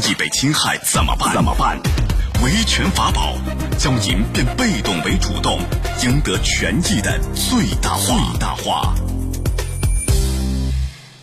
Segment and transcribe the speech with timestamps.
[0.00, 1.32] 益被侵害怎么办？
[1.32, 1.78] 怎么办？
[2.44, 3.34] 维权法宝
[3.78, 5.58] 教您变被动为主动，
[6.04, 8.04] 赢得权益的最大化。
[8.06, 8.94] 最大化。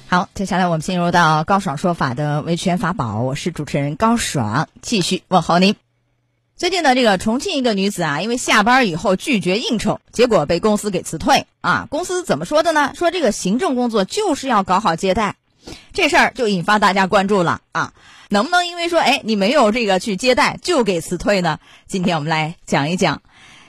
[0.08, 5.76] 好，接下来我们进入到高爽说法的维权法宝，我是主持人高爽，继续问候您。
[6.56, 11.88] 最近呢，这个重庆一个女子啊，因为下班以后拒绝应酬，结果被公司给辞退啊。
[11.90, 12.92] 公司怎么说的呢？
[12.96, 15.36] 说这个行政工作就是要搞好接待，
[15.94, 17.94] 这事儿就引发大家关注了啊。
[18.30, 21.60] 能不能因为说，哎，你没有这个去接待就给辞退呢？
[21.86, 23.22] 今天我们来讲一讲，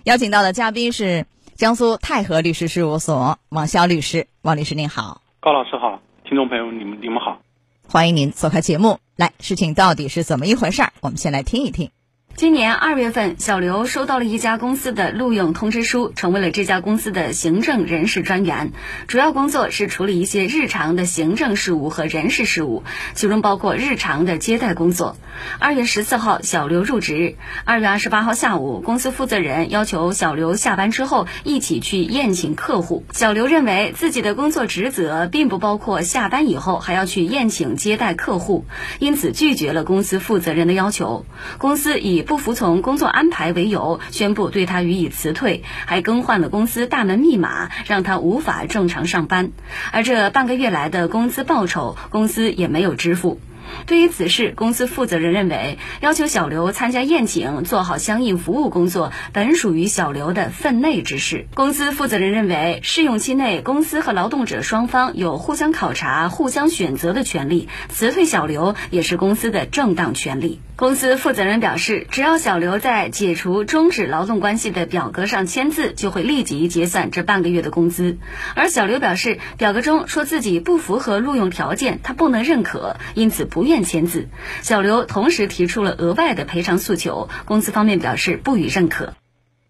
[0.05, 7.41] 邀请到的嘉宾是江苏泰和律师事务所王潇律师，王律师您好，高老师好，听众朋友你们你们好，
[7.87, 8.99] 欢迎您做客节目。
[9.17, 10.93] 来，事情到底是怎么一回事儿？
[11.01, 11.91] 我们先来听一听。
[12.37, 18.73] 今年二月份，小刘收到了一家公司的录用通知书，成为了这家公司的行政人事专员。
[19.07, 22.83] 主要工作是处理一些日常的行政事务和人事事务，
[23.15, 25.17] 其中包括日常的接待工作。
[25.61, 27.37] 二月十四号，小刘入职。
[27.65, 33.05] 二月二十八号下午，公司负责人要求小刘下班之后一起去宴请客户。
[33.13, 38.65] 小刘认为自己的工作职责并不包括下班以后还要去宴请接待客户，
[38.99, 41.25] 因此拒绝了公司负责人的要求。
[41.59, 49.53] 公司以不服从工作安排为由，宣布对他予以辞退，还更换了公司大门密码，让他无法正常上班。
[49.93, 53.41] 而这半个月来的工资报酬，公司也没有支付。
[53.87, 61.47] 对于此事，公司负责人认为，要求小刘参加宴请、做好相应服务工作，本属于小刘的分内之事。
[61.55, 70.61] 公司负责人认为，试用期内，公司和劳动者双方有互相考察、互相选择的权利，辞退小刘也是公司的正当权利。
[70.77, 78.19] 公司负责人表示，只要小刘在解除终止劳动关系的表格上签字，就会立即结算这半个月的工资。
[78.57, 84.29] 而小刘表示，表格中说自己不符合录用条件，他不能认可，因此不愿签字。
[84.63, 89.15] 小刘同时提出了额外的赔偿诉求，公司方面表示不予认可。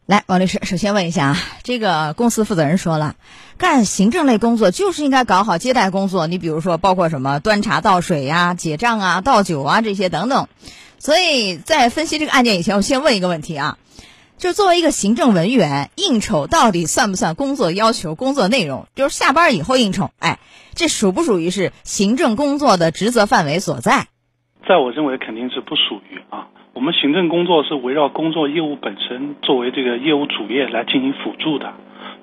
[0.06, 3.14] 来，王律师，首先问一下啊，这个公司负责人说了，
[3.58, 10.48] 干行政类工作就是应该搞好接待工作，你比如说包括什么端茶倒水呀、结账啊、倒酒啊这些等等。
[10.98, 13.76] 所以在分析这个案件以前，我先问一个问题啊，
[14.36, 18.86] 就作为一个行政文员，应酬到底算不算工作要求、工作内容？
[18.94, 20.38] 就是下班以后应酬，哎，
[20.74, 24.08] 这属不属于是行政工作的职责范围所在？
[24.68, 26.48] 在我认为肯定是不属于啊。
[26.74, 31.72] 我们行政工作是围绕工作业务本身作为这个业务主业来进行辅助的。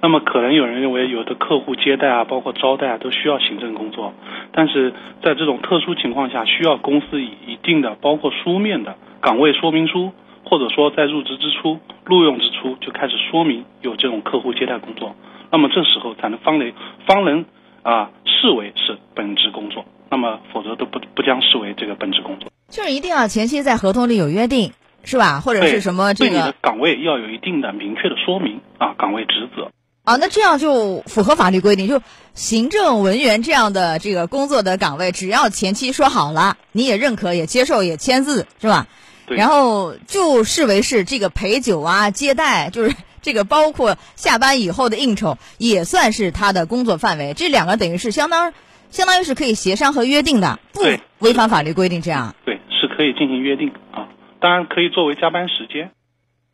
[0.02, 4.14] 那么可能有人认为，有的客户接待啊，包括招待啊，都需要行政工作。
[4.52, 4.94] 但是
[5.24, 10.12] 在这种特殊情况下，需要公司以一定的包括书面的岗位说明书，
[10.44, 15.16] 或者说在入职之初、录用之初就开始说明有这种客户接待工作。
[15.52, 16.74] 那么这时候才能方能
[17.08, 17.46] 方能
[17.84, 19.86] 啊视为是本职工作。
[20.10, 22.52] 那么否则都不不将视为这个本职工作。
[22.68, 25.40] 就是一定要前期在合同里有约定，是吧？
[25.40, 29.72] 或者是什么这个岗位要有一定的明确的说明啊，岗位职责。
[30.04, 32.02] 啊，那这样就符合法律规定，就
[32.34, 38.88] 行政文员这样的这个工作的岗位，只要前期说好了，你也认可、也接受、也签字，是吧？
[39.36, 47.34] 然后就视为是这个陪酒啊、接待，就是这个包括下班以后的应酬，也算是他的工作范围。
[47.34, 48.54] 这两个等于是相当，
[48.90, 50.82] 相当于是可以协商和约定的，不
[51.20, 52.02] 违反法律规定。
[52.02, 54.10] 这样对，是可以进行约定啊，
[54.40, 55.92] 当然可以作为加班时间，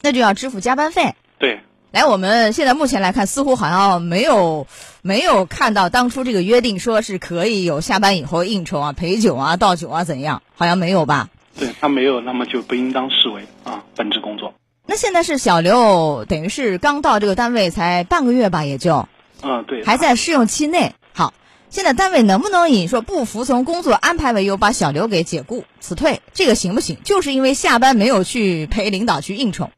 [0.02, 1.16] 那就要支付加班费。
[1.40, 1.62] 对。
[1.92, 4.68] 来，我们现在目前来看，似乎好像没有
[5.02, 11.30] 没有看到当初这个约定说是可以有下班以后应酬啊、陪酒啊、倒酒啊怎样，好像没有吧？
[11.60, 14.54] 对他没有，那么就不应当视为啊本职工作。
[14.86, 19.08] 那现在是小刘，等于是刚到这个单位才半个月吧，也就
[19.44, 20.94] 嗯对，还在试用期内。
[21.14, 21.34] 好，
[21.70, 26.22] 现在单位能不能以说不服从工作安排为由把小刘给解雇辞退？
[26.32, 26.98] 这个行不行？
[27.04, 29.70] 就是因为下班没有去陪领导去应酬。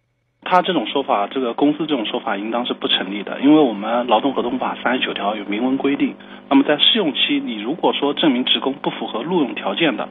[0.41, 6.15] 他这种说法，这个公司这种说法应当是不成立的，因为我们劳动合同法三十九条有明文规定，
[6.49, 10.07] 那么在试用期，你如果说证明职工不符合录用条件的，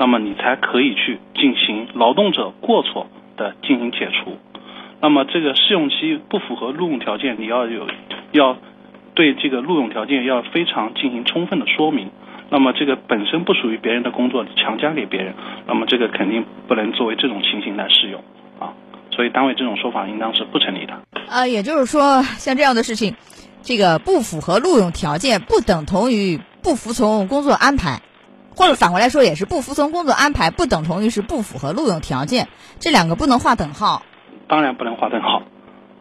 [0.00, 4.38] 那么你才可以去进行劳动者过错的进行解除。
[5.02, 7.86] 那么这个试用期不符合录用条件，你要有
[8.32, 8.56] 要
[9.14, 12.08] 对这个录用条件要非常进行充分的说明。
[12.48, 15.34] 那么这个本身不属于别人的工作，强加给别人，
[15.66, 18.24] 那么这个肯定不能作为这种情形来适用
[18.58, 18.72] 啊。
[19.12, 20.94] 所以，单位这种说法应当是不成立的。
[21.28, 23.14] 啊，也就是说，像这样的事情，
[23.60, 28.00] 这个不符合录用条件，不等同于不服从工作安排，
[28.60, 32.46] 或者反过来说，也是不服从工作安排，不等同于是不符合录用条件，
[32.78, 34.02] 这两个不能划等号。
[34.50, 35.44] 当然不能划等号，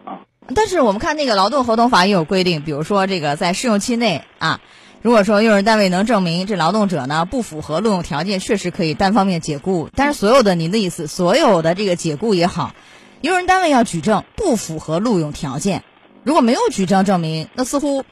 [0.03, 0.27] 啊。
[0.53, 4.59] 但是我们看那个劳动合同法也有规定，比如说这个在试用期内啊，
[5.01, 9.88] 如果说用人单位能证明这劳动者呢不符合录用条件，确实可以单方面解雇。
[9.95, 12.73] 但是所有的您的意思，所有的这个解雇也好，
[13.21, 15.85] 用人单位要举证不符合录用条件。
[16.25, 18.03] 如果没有举证证明，那似乎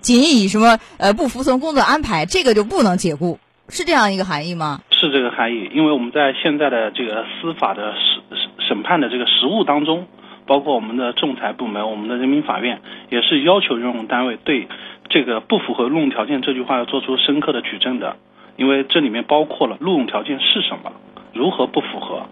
[0.00, 3.40] 仅以什么呃不服从工作安排，这个就不能解雇，
[3.70, 4.80] 是这样一个含义吗？
[4.90, 10.06] 是这个含义，因为我们在现在的这个司法的审审判的这个实务当中，
[10.46, 12.80] 包括我们的仲裁部门、我们的人民法院，
[13.10, 14.68] 也是要求用人单位对。
[15.12, 18.16] 这个不符合录用条件这句话要做出深刻的举证的，
[18.56, 20.92] 因为这里面包括了录用条件是什么，
[21.34, 22.26] 如何不符合。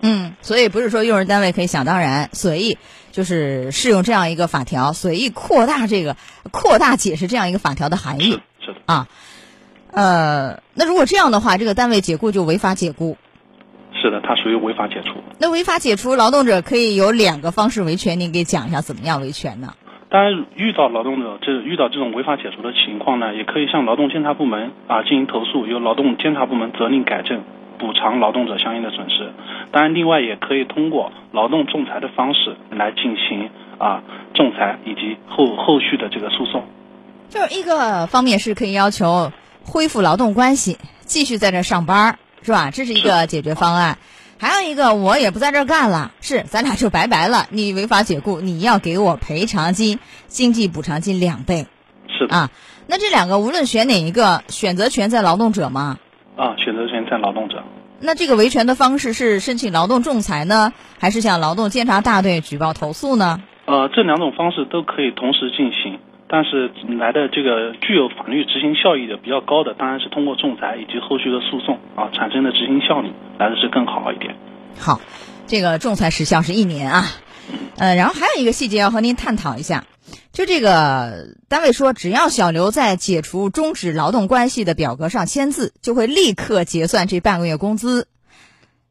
[0.00, 2.78] 嗯，所以不是说用人单位可以想当然随意，
[3.12, 6.16] 就是适用这样一个法条，随意扩大这个
[6.50, 8.40] 扩大解释这样一个法条的含义。
[8.64, 9.06] 是的啊，
[9.94, 13.16] 呃，那如果这样的话，这个单位解雇就违法解雇。
[13.94, 15.14] 是的，它属于违法解除。
[15.38, 19.74] 那违法解除，劳动者可以有两个方式维权，您给讲一下怎么样维权呢？
[20.10, 27.42] 当然，遇到劳动者这遇到这种违法解除的情况呢，也可以向劳动监察部门啊进行投诉，由劳动监察部门责令改正，
[27.78, 29.32] 补偿劳动者相应的损失。
[29.72, 34.02] 当然，另外也可以通过劳动仲裁的方式来进行啊
[34.34, 36.64] 仲裁以及后后续的这个诉讼。
[37.28, 39.32] 就是一个方面是可以要求
[39.64, 42.70] 恢复劳动关系，继续在这上班，是吧？
[42.70, 43.98] 这是一个解决方案。
[44.38, 47.46] 还有一个，我也不在这儿干了，是咱俩就拜拜了。
[47.50, 51.66] 你违法解雇，你要给我赔偿金、经济补偿金两倍。
[52.08, 52.50] 是的啊，
[52.86, 55.98] 那这两个无论选哪一个，选择权在劳动者吗？
[56.36, 57.62] 啊，选择权在劳动者。
[58.00, 63.40] 那这个维权的方式是申请劳动仲裁呢，还是向劳动监察大队举报投诉呢？
[63.66, 65.98] 呃，这两种方式都可以同时进行。
[66.26, 74.34] 但是来的这个具有法律执行效益的比较高的，当然是通过仲裁以及后续的诉讼啊产生的执行效率来的是更好一点。
[74.78, 75.00] 好，
[75.46, 77.04] 这个仲裁时效是一年啊，
[77.76, 79.84] 呃，然后还有一个细节要和您探讨一下，
[80.32, 88.08] 就这个单位说，只要小刘在解除终止劳动关系的表格上签字，就会立刻结算这半个月工资。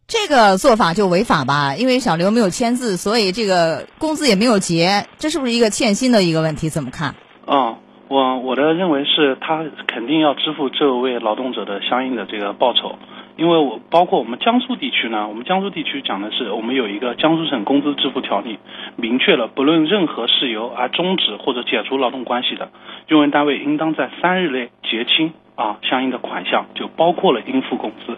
[0.05, 1.75] 这个做法就违法吧？
[1.75, 6.69] 因为小刘没有签字，所以这个工资也没有结，这是不是一个欠薪的一个问题？
[6.69, 7.15] 怎么看？
[7.45, 7.79] 啊，
[8.09, 12.95] 我我的认为是他肯定要支付这位劳动者的相应的这个报酬，
[13.37, 18.59] 因为我包括我们江苏地区呢，我们江苏地区讲的是我们有一个江苏省工资支付条例，
[18.97, 22.69] 明确了不论任何事由而终止或者解除劳动关系的，
[23.07, 28.17] 用人单位应当在三日内结清啊相应的款项，就包括了应付工资。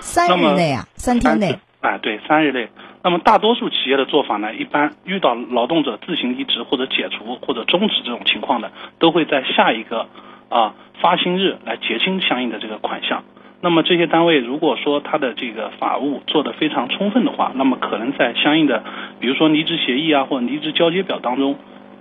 [0.00, 1.58] 三日内啊，三天内。
[1.80, 2.68] 哎，对，三日内。
[3.04, 10.06] 那么大多数企业的做法呢，一般遇到劳动者自行离职或者解除或者终止这种情况的，都会在下一个
[10.48, 13.22] 啊发薪日来结清相应的这个款项。
[13.60, 18.82] 那么这些单位如果说他的这个法务做得非常充分的话，那么可能在相应的，
[19.20, 21.56] 比如说离职协议啊或者离职交接表当中，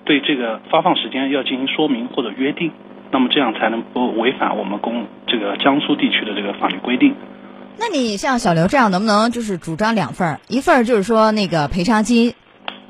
[0.06, 2.72] 对这个发放时间要进行说明或者约定，
[3.12, 7.16] 那么这样才能不违反我们公这个江苏地区的这个法律规定。
[7.80, 10.40] 那你像小刘这样，能不能就是主张两份儿？
[10.48, 12.34] 一份儿就是说那个赔偿金，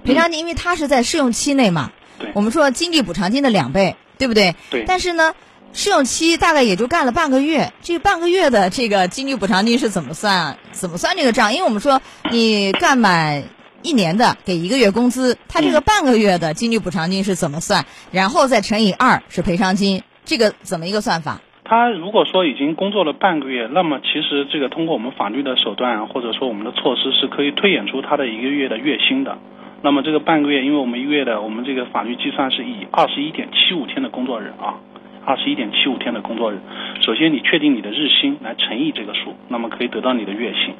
[0.03, 1.91] 赔偿金，因为他是在试用期内嘛。
[2.17, 2.31] 对。
[2.33, 4.55] 我们说经济补偿金的两倍，对不对？
[4.69, 4.85] 对。
[4.87, 5.35] 但是呢，
[5.73, 10.57] 试用期大概也就干了半个月，这半个月的这个经济补偿金是怎么算？
[10.71, 11.53] 怎么算这个账？
[11.53, 12.01] 因为我们说
[12.31, 13.43] 你干满
[13.81, 17.85] 一年的给一个月工资，他这个半个月的经济补偿金是怎么算？
[18.11, 21.41] 然后再乘以二是赔偿金，这个怎么一个算法？
[21.69, 29.37] 他如果说已经工作了半个月，那么其实这个通过我们法律的手段或者说我们的措施是可以推演出他的一个月的月薪的。
[29.81, 34.79] 那么这个半个月，因为我们一月的我们这个法律计算是以二十一点七五天的工作日啊，
[35.25, 36.59] 二十一点七五天的工作日。
[37.01, 40.73] 首先你确定你的日薪来乘以这个数，那么可以得到你的月薪。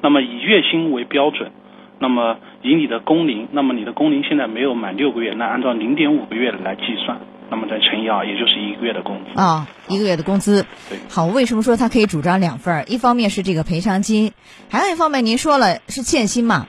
[0.00, 1.52] 那么以月薪为标准，
[2.00, 7.20] 那么以你的工龄，那么你的工龄现在没有满六个月，那按照零点五个月来计算。
[7.52, 10.64] 那么再乘以二，也就是一个月的工资啊，一个月的工资。
[10.88, 12.84] 对，好，为什么说他可以主张两份儿？
[12.88, 14.32] 一方面是这个赔偿金，
[14.70, 16.66] 还有一方面您说了是欠薪嘛？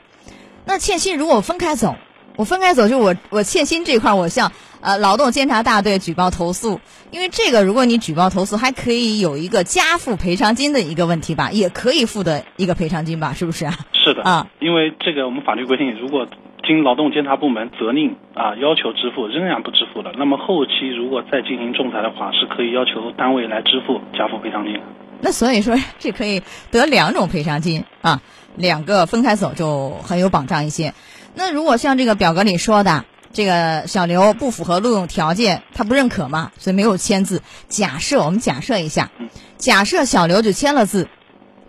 [0.66, 1.96] 那欠薪如果我分开走，
[2.36, 13.74] 我分开走，就我我欠薪这块，我向呃劳动监察大队举报投诉，因为这个如果你举报投诉，还可以有一个加付赔偿金的一个问题吧，也可以付的一个赔偿金吧，是不是啊？
[13.94, 16.28] 是的啊，因为这个我们法律规定，如果
[16.66, 24.80] 经劳动监察部门责令啊要求支付，仍然不支付的，那么后期如果再进行仲裁的话，是可以要求单位来支付加付赔偿金。
[25.20, 26.42] 那所以说，这可以
[26.72, 28.22] 得两种赔偿金啊，
[28.56, 30.94] 两个分开走就很有保障一些。
[31.36, 37.42] 那如果像这个表格里说的，这个小刘不符合录用条件，他不认可嘛，所以没有签字。
[37.68, 39.12] 假设我们假设一下，
[39.58, 41.10] 假设小刘就签了字，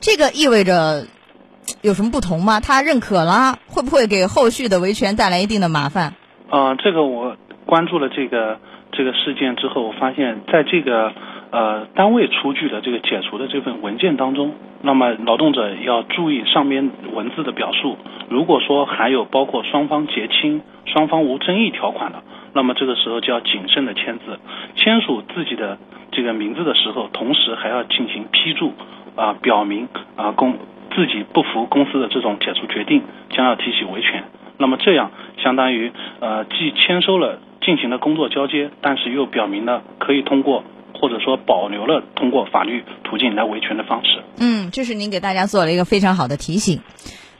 [0.00, 1.08] 这个意味着。
[1.82, 2.60] 有什么不同吗？
[2.60, 6.14] 他认可了，会不会给后续的维权带来一定的麻烦？
[6.50, 8.58] 啊，这个我关注了这个
[8.92, 11.12] 这个事件之后，我发现在这个
[11.50, 17.96] 呃单位出具的这个解除的这份文件当中，那么劳动者要注意上面文字的表述。
[18.28, 24.38] 如果说还有包括双方结清、双方无争议条款的，那么这个时候就要谨慎的签字。
[24.76, 25.78] 签署自己的
[26.12, 28.72] 这个名字的时候，同时还要进行批注
[29.16, 30.56] 啊，表明啊公
[30.94, 34.24] 自己不服公司的这种解除决定，将要提起维权。
[34.56, 35.10] 那么这样
[35.42, 40.62] 相当于呃既签收了进行了工作交接，但是又表明了可以通过
[40.94, 44.22] 或者说保留了通过法律途径来维权的方式。
[44.38, 46.80] 嗯，这是您给大家做了一个非常好的提醒。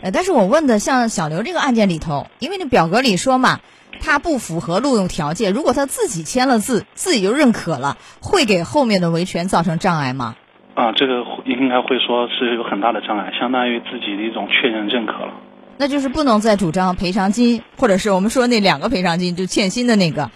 [0.00, 3.60] 呃，但是我问的像小刘这个案件里头，因为那表格里说嘛，
[4.00, 10.34] 他不符合录用条件，如果他自己签了字，自己就认可了，会给后面的维权造成障碍吗？
[10.74, 15.32] 啊，这个应该会说是有很大的障碍，相当于自己的一种确认认可了。
[15.76, 20.30] 那就是不能再主张赔偿金，或者是我们说那两个赔偿金，就欠薪的那个，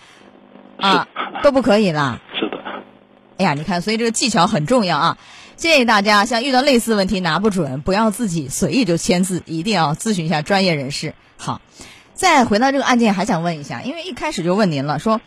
[0.79, 1.07] 啊，
[1.43, 2.21] 都不可以啦。
[2.39, 2.59] 是的。
[3.39, 5.19] 哎呀，你看，所以这个技巧很重要啊！
[5.55, 11.15] 建议大家，像遇到类似问题拿不准，不要自己随意就签字，一定要咨询一下专业人士。
[11.37, 11.61] 好，
[12.15, 15.21] 再回到这个案件，还想问一下，因为一开始就问您了，说，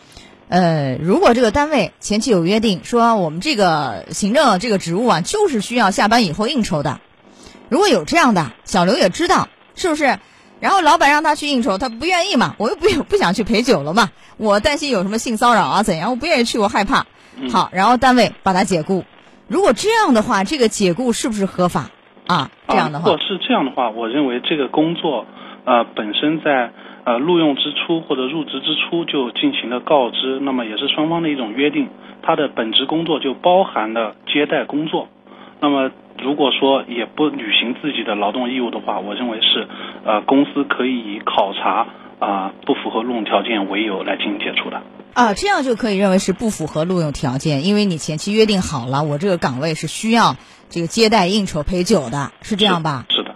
[0.52, 7.00] 呃，如果这个单位前期有约定，说我们这个行政这个职务啊，就是需要下班以后应酬的，
[7.70, 9.48] 如果有这样的，小刘也知道。
[9.74, 10.20] 是不是？
[10.60, 12.56] 然后老板让他去应酬，他不愿意嘛？
[12.60, 14.10] 我又不不想去陪酒了嘛？
[14.36, 15.82] 我担心有什么性骚扰啊？
[15.82, 16.12] 怎样？
[16.12, 17.08] 我不愿意去，我害怕。
[17.50, 19.06] 好，然后单位把他解雇。
[19.48, 21.90] 如果这样的话，这个解雇是不是合法
[22.28, 22.52] 啊？
[22.68, 25.26] 这样的话，如果是这样的话，我认为这个工作
[25.66, 26.74] 呃本身在
[27.06, 31.90] 呃录用之初或者入职之初就进行了告知，那么也是双方的一种约定。
[32.24, 35.08] 他的本职工作就包含了接待工作，
[35.60, 35.92] 那么。
[36.22, 39.68] 如果说也不履行自己的劳动义务的话，我认为是，
[40.06, 41.88] 呃，公司可以以考察
[42.20, 44.84] 啊不符合录用条件为由来进行解除的。
[45.14, 50.36] 啊，这样就可以认为是不符合录用条件，因为你前期约定好了，我这个岗位是需要
[50.70, 53.06] 这个接待应酬陪酒的，是这样吧？
[53.10, 53.34] 是的。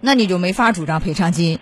[0.00, 1.58] 那你就没法主张赔偿金，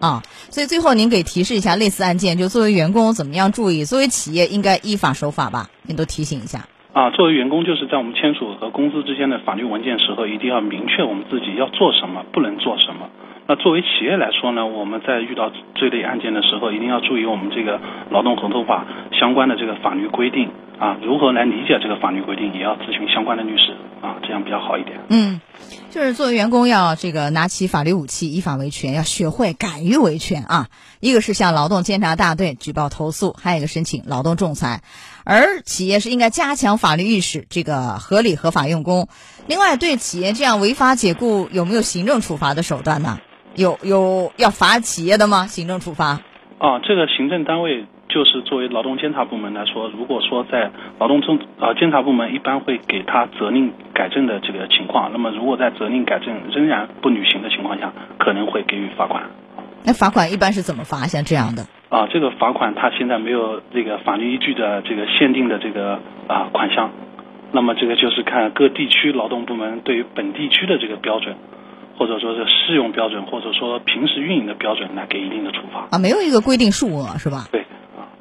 [0.00, 5.68] 啊，所以最后您给提示一下类似案件，就作为员工怎么样注意，作为企业应该依法守法吧？
[5.86, 6.66] 您都提醒一下。
[6.92, 13.08] 啊，作为员工，就是在我们签署和公司之间的法律文件时候，一定要明确我们自己要做什么，不能做什么。
[13.48, 24.98] 那作为企业来说呢，我们在遇到这类案件的时候，一定要注意我们这个劳动合同法相关的这个法律规定啊，如何来理解这个法律规定，也要咨询相关的律师啊，这样比较好一点。
[25.08, 25.40] 嗯，
[25.90, 30.68] 就是作为员工要这个拿起法律武器，依法维权，要学会敢于维权啊。
[31.00, 34.82] 一个是向劳动监察大队举报投诉，还有一个申请劳动仲裁。
[35.24, 39.08] 而企业是应该加强法律意识，这个合理合法用工。
[39.46, 43.18] 另外，对企业这样违法解雇有没有行政处罚的手段呢？
[43.54, 45.46] 有有要罚企业的吗？
[45.46, 46.20] 行政处罚？
[46.58, 59.24] 啊，这个行政单位就是作为劳动监察部门来说，如果说在劳动政呃监察部门一般会给他责令改正的这个情况，那么如果在责令改正仍然不履行的情况下，可能会给予罚款。
[59.84, 61.06] 那罚款一般是怎么罚？
[61.06, 61.66] 像这样的？
[61.88, 66.90] 啊，这个罚款它现在没有这个法律依据的这个限定的这个啊款项，
[67.52, 71.36] 那么这个就是看各地区劳动部门对于本地区的这个标准，
[71.98, 75.86] 或者说是适用标准，或者说平时运营的标准来给一定的处罚。
[75.90, 77.46] 啊，没有一个规定数额是吧？
[77.52, 77.64] 对。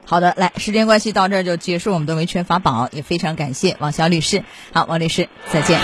[0.05, 4.43] 好的，来，时间关系到这儿就结束我们的维权法宝，也非常感谢王潇律师。
[4.71, 5.79] 好，王律师再见。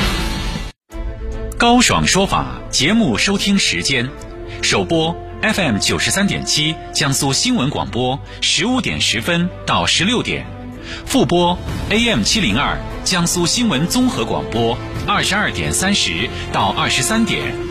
[1.58, 4.10] 高爽说法节目收听时间，
[4.62, 5.16] 首播。
[5.42, 10.44] FM 九十三点七，江苏新闻广播，十五点十分到十六点；
[11.08, 11.58] 复播
[11.90, 17.71] AM 七零二，江苏新闻综合广播，二十二点三十到二十三点。